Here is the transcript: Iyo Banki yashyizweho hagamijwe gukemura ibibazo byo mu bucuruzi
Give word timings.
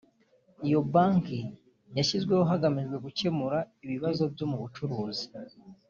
Iyo 0.67 0.79
Banki 0.93 1.39
yashyizweho 1.97 2.43
hagamijwe 2.51 2.95
gukemura 3.05 3.59
ibibazo 3.85 4.23
byo 4.33 4.45
mu 4.51 4.57
bucuruzi 4.63 5.25